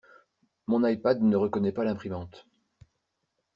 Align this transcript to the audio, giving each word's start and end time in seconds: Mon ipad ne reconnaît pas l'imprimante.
Mon 0.65 0.83
ipad 0.87 1.21
ne 1.21 1.35
reconnaît 1.37 1.71
pas 1.71 1.83
l'imprimante. 1.85 2.47